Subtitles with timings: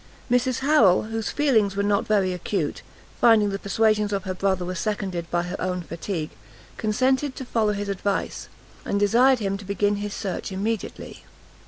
[0.31, 2.81] Mrs Harrel, whose feelings were not very acute,
[3.19, 6.31] finding the persuasions of her brother were seconded by her own fatigue,
[6.75, 8.49] consented to follow his advice,
[8.83, 11.23] and desired him to begin his search immediately.